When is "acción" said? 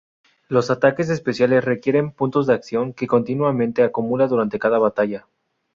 2.55-2.91